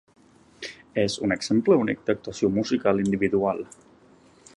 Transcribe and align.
És 1.01 1.17
un 1.27 1.35
exemple 1.35 1.77
únic 1.81 2.01
d'actuació 2.07 2.51
musical 2.57 3.03
individual. 3.05 3.63